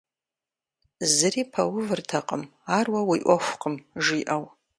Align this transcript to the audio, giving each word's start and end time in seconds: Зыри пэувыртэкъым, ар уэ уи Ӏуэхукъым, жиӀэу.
Зыри 1.15 1.43
пэувыртэкъым, 1.53 2.43
ар 2.77 2.87
уэ 2.93 3.01
уи 3.09 3.19
Ӏуэхукъым, 3.25 3.75
жиӀэу. 4.03 4.43